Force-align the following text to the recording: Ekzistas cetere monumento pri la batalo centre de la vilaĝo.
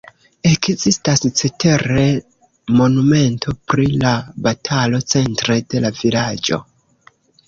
Ekzistas 0.51 1.19
cetere 1.41 2.05
monumento 2.79 3.53
pri 3.73 3.85
la 4.05 4.13
batalo 4.47 5.03
centre 5.15 5.59
de 5.75 5.83
la 5.85 5.93
vilaĝo. 6.01 6.59